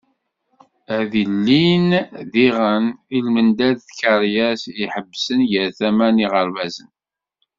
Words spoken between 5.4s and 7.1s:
ɣer tama n yiɣerbazen.